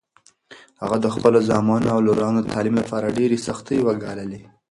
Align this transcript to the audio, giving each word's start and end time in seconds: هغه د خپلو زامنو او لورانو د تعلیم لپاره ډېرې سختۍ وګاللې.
هغه 0.81 0.97
د 1.01 1.07
خپلو 1.15 1.39
زامنو 1.49 1.87
او 1.93 1.99
لورانو 2.07 2.39
د 2.41 2.47
تعلیم 2.53 2.75
لپاره 2.81 3.15
ډېرې 3.17 3.37
سختۍ 3.47 3.77
وګاللې. 3.83 4.41